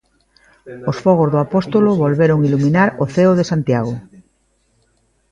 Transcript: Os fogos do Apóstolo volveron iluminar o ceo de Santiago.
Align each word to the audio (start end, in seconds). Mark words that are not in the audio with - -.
Os 0.91 0.97
fogos 1.03 1.29
do 1.33 1.39
Apóstolo 1.45 1.99
volveron 2.03 2.45
iluminar 2.47 2.89
o 3.03 3.05
ceo 3.15 3.31
de 3.39 3.45
Santiago. 3.51 3.93